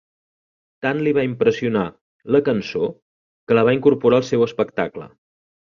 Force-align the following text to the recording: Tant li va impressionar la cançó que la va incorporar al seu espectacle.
Tant 0.85 1.01
li 1.07 1.13
va 1.17 1.25
impressionar 1.27 1.85
la 2.37 2.41
cançó 2.49 2.91
que 3.45 3.61
la 3.61 3.69
va 3.69 3.79
incorporar 3.79 4.23
al 4.23 4.31
seu 4.35 4.49
espectacle. 4.51 5.13